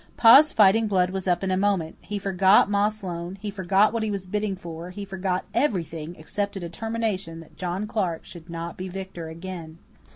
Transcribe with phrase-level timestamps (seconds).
[0.17, 4.01] Pa's fighting blood was up in a moment; he forgot Ma Sloane; he forgot what
[4.01, 8.77] he was bidding for; he forgot everything except a determination that John Clarke should not
[8.77, 9.77] be victor again.